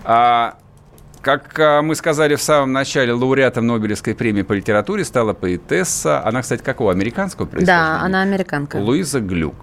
[0.04, 0.58] А,
[1.22, 6.22] как а, мы сказали в самом начале, лауреатом Нобелевской премии по литературе стала поэтесса.
[6.26, 6.92] Она, кстати, какого?
[6.92, 7.78] Американского происхождения?
[7.78, 8.76] Да, она американка.
[8.78, 9.56] Луиза Глюк.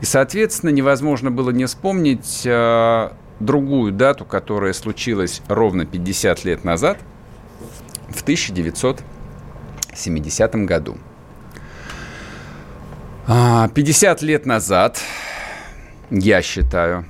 [0.00, 6.98] И, соответственно, невозможно было не вспомнить а, другую дату, которая случилась ровно 50 лет назад,
[8.08, 10.98] в 1970 году.
[13.28, 15.02] 50 лет назад,
[16.10, 17.04] я считаю,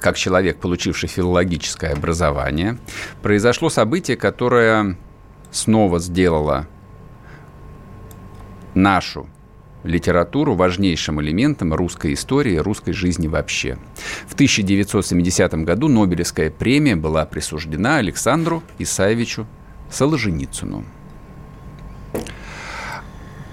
[0.00, 2.78] как человек, получивший филологическое образование,
[3.20, 4.96] произошло событие, которое
[5.50, 6.66] снова сделало
[8.72, 9.28] нашу
[9.84, 13.76] литературу важнейшим элементом русской истории, русской жизни вообще.
[14.26, 19.46] В 1970 году Нобелевская премия была присуждена Александру Исаевичу
[19.90, 20.86] Соложеницыну.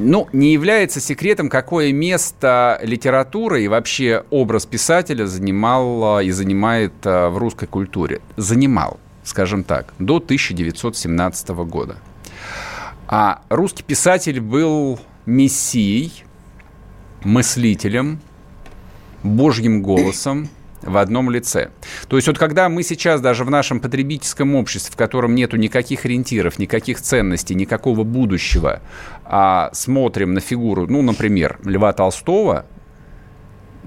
[0.02, 7.30] Ну, не является секретом, какое место литература и вообще образ писателя занимал и занимает а,
[7.30, 8.22] в русской культуре.
[8.38, 11.98] Занимал, скажем так, до 1917 года.
[13.10, 16.24] А русский писатель был мессией,
[17.26, 18.22] мыслителем,
[19.22, 20.48] божьим голосом,
[20.82, 21.72] в одном лице.
[22.08, 26.06] То есть вот когда мы сейчас даже в нашем потребительском обществе, в котором нету никаких
[26.06, 28.82] ориентиров, никаких ценностей, никакого будущего,
[29.26, 32.66] а смотрим на фигуру, ну, например, Льва Толстого,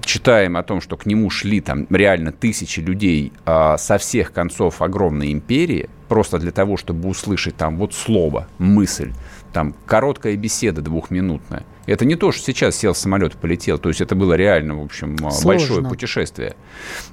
[0.01, 4.81] читаем о том, что к нему шли там реально тысячи людей а, со всех концов
[4.81, 9.13] огромной империи, просто для того, чтобы услышать там вот слово, мысль,
[9.53, 11.63] там короткая беседа двухминутная.
[11.85, 13.77] Это не то, что сейчас сел в самолет и полетел.
[13.77, 15.47] То есть это было реально, в общем, Сложно.
[15.47, 16.55] большое путешествие.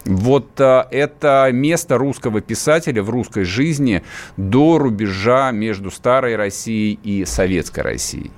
[0.05, 4.03] Вот а, это место русского писателя в русской жизни
[4.36, 8.30] до рубежа между старой Россией и советской Россией.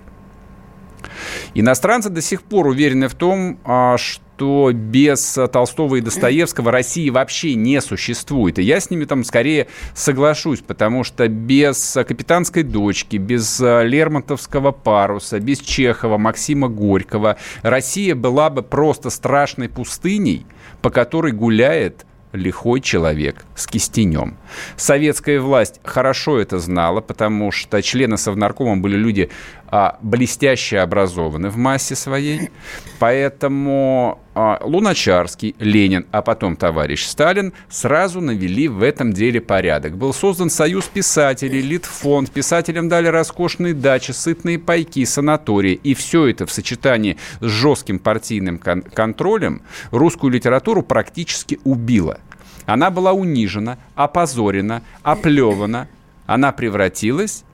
[1.54, 7.10] Иностранцы до сих пор уверены в том, а, что что без Толстого и Достоевского России
[7.10, 8.58] вообще не существует.
[8.58, 15.38] И я с ними там скорее соглашусь, потому что без «Капитанской дочки», без Лермонтовского паруса,
[15.38, 20.44] без Чехова, Максима Горького Россия была бы просто страшной пустыней,
[20.80, 24.38] по которой гуляет лихой человек с кистенем.
[24.76, 29.30] Советская власть хорошо это знала, потому что члены Совнаркома были люди
[29.72, 32.50] а, блестяще образованы в массе своей.
[32.98, 39.96] Поэтому а, Луначарский, Ленин, а потом товарищ Сталин сразу навели в этом деле порядок.
[39.96, 45.80] Был создан союз писателей, Литфонд, писателям дали роскошные дачи, сытные пайки, санатории.
[45.82, 52.20] И все это в сочетании с жестким партийным кон- контролем русскую литературу практически убило.
[52.66, 55.88] Она была унижена, опозорена, оплевана.
[56.26, 57.44] Она превратилась...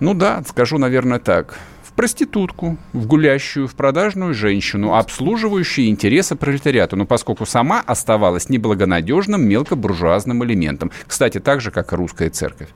[0.00, 1.58] Ну да, скажу, наверное, так
[1.96, 10.44] проститутку, в гулящую, в продажную женщину, обслуживающую интересы пролетариата, но поскольку сама оставалась неблагонадежным мелкобуржуазным
[10.44, 10.92] элементом.
[11.06, 12.68] Кстати, так же, как и русская церковь,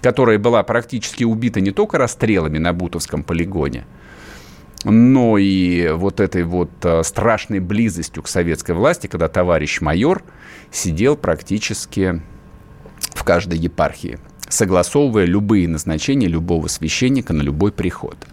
[0.00, 3.86] которая была практически убита не только расстрелами на Бутовском полигоне,
[4.82, 10.22] но и вот этой вот э, страшной близостью к советской власти, когда товарищ майор
[10.70, 12.20] сидел практически
[13.14, 14.18] в каждой епархии,
[14.48, 18.16] согласовывая любые назначения любого священника на любой приход–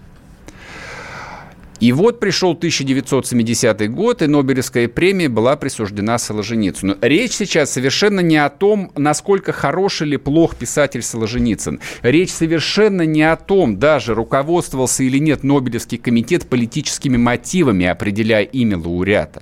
[1.82, 6.96] и вот пришел 1970 год, и Нобелевская премия была присуждена Солженицыну.
[7.02, 11.80] Речь сейчас совершенно не о том, насколько хорош или плох писатель Солженицын.
[12.04, 18.78] Речь совершенно не о том, даже руководствовался или нет Нобелевский комитет политическими мотивами, определяя имя
[18.78, 19.42] лауреата.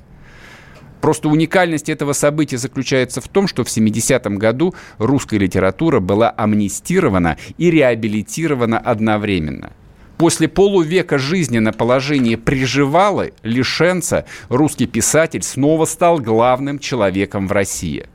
[1.02, 7.38] Просто уникальность этого события заключается в том, что в 70-м году русская литература была амнистирована
[7.58, 9.72] и реабилитирована одновременно.
[10.18, 18.06] После полувека жизни на положении приживалы, лишенца, русский писатель снова стал главным человеком в России.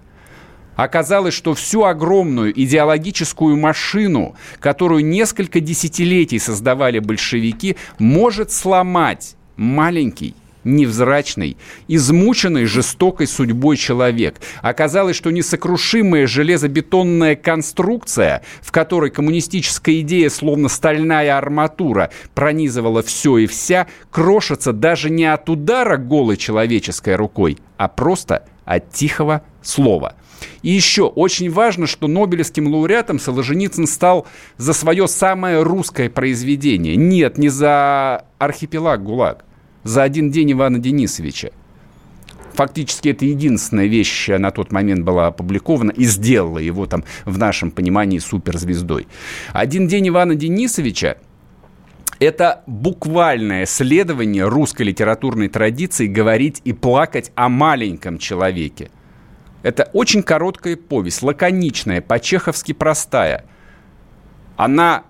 [0.77, 11.57] Оказалось, что всю огромную идеологическую машину, которую несколько десятилетий создавали большевики, может сломать маленький, невзрачный,
[11.89, 14.37] измученный жестокой судьбой человек.
[14.63, 23.47] Оказалось, что несокрушимая железобетонная конструкция, в которой коммунистическая идея, словно стальная арматура, пронизывала все и
[23.47, 30.15] вся, крошится даже не от удара голой человеческой рукой, а просто от тихого слова.
[30.63, 36.97] И еще очень важно, что Нобелевским лауреатом Солженицын стал за свое самое русское произведение.
[36.97, 39.45] Нет, не за архипелаг ГУЛАГ,
[39.85, 41.51] за один день Ивана Денисовича.
[42.55, 47.71] Фактически это единственная вещь на тот момент была опубликована и сделала его там в нашем
[47.71, 49.07] понимании суперзвездой.
[49.53, 51.17] Один день Ивана Денисовича
[52.21, 58.91] это буквальное следование русской литературной традиции говорить и плакать о маленьком человеке.
[59.63, 63.47] Это очень короткая повесть, лаконичная, по-чеховски простая.
[64.57, 65.05] Она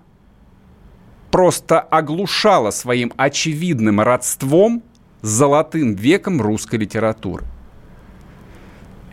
[1.35, 4.81] просто оглушала своим очевидным родством
[5.21, 7.43] с золотым веком русской литературы.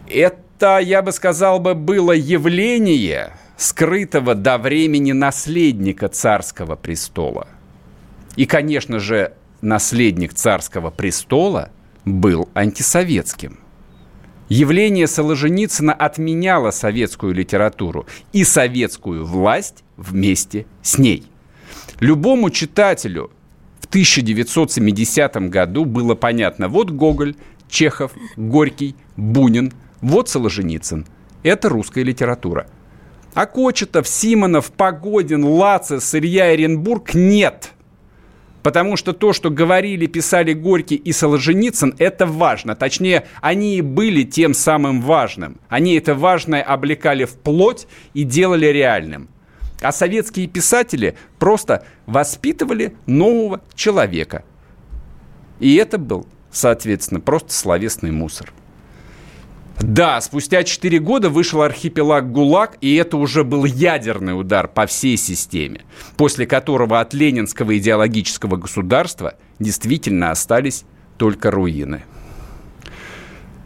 [0.09, 7.49] Это, я бы сказал бы, было явление скрытого до времени наследника царского престола.
[8.37, 11.71] И, конечно же, наследник царского престола
[12.05, 13.59] был антисоветским.
[14.49, 21.32] Явление Солженицына отменяло советскую литературу и советскую власть вместе с ней.
[22.03, 23.31] Любому читателю
[23.79, 27.37] в 1970 году было понятно, вот Гоголь,
[27.71, 31.07] Чехов, Горький, Бунин, вот Солженицын.
[31.45, 32.67] Это русская литература.
[33.35, 37.71] А Кочетов, Симонов, Погодин, Лацис, Илья Оренбург нет.
[38.65, 42.75] Потому что то, что говорили, писали Горький и Солженицын, это важно.
[42.75, 45.61] Точнее, они и были тем самым важным.
[45.69, 49.29] Они это важное облекали в плоть и делали реальным.
[49.83, 54.45] А советские писатели просто воспитывали нового человека.
[55.61, 58.53] И это был, соответственно, просто словесный мусор.
[59.81, 65.17] Да, спустя 4 года вышел архипелаг ГУЛАГ, и это уже был ядерный удар по всей
[65.17, 65.83] системе,
[66.17, 70.85] после которого от ленинского идеологического государства действительно остались
[71.17, 72.05] только руины.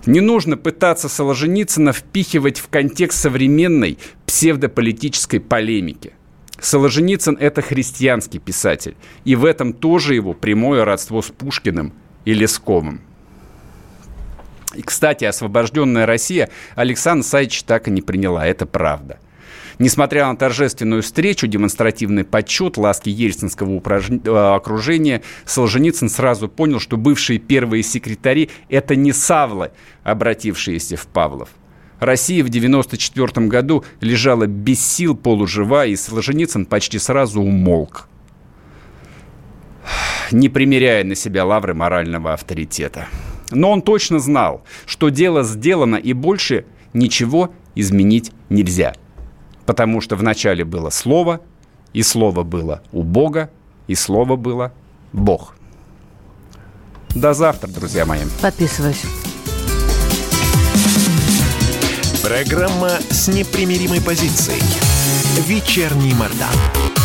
[0.06, 6.12] Не нужно пытаться Солженицына впихивать в контекст современной псевдополитической полемики.
[6.60, 11.92] Солженицын– это христианский писатель, и в этом тоже его прямое родство с Пушкиным
[12.24, 13.00] и Лесковым.
[14.74, 19.18] И, кстати, освобожденная Россия Александр Саич так и не приняла, это правда.
[19.78, 24.08] Несмотря на торжественную встречу, демонстративный подсчет, ласки ельцинского упраж...
[24.08, 29.72] Э, окружения, Солженицын сразу понял, что бывшие первые секретари– это не савлы,
[30.02, 31.50] обратившиеся в Павлов.
[32.00, 38.08] Россия в 1994 году лежала без сил, полужива, и Солженицын почти сразу умолк,
[40.30, 43.08] не примеряя на себя лавры морального авторитета.
[43.50, 46.64] Но он точно знал, что дело сделано и больше
[46.94, 48.94] ничего изменить нельзя–
[49.66, 51.40] Потому что вначале было Слово,
[51.92, 53.50] и Слово было у Бога,
[53.88, 54.72] и Слово было
[55.12, 55.54] Бог.
[57.14, 58.20] До завтра, друзья мои.
[58.40, 59.02] Подписываюсь.
[62.22, 64.62] Программа с непримиримой позицией.
[65.46, 66.95] Вечерний Мордан.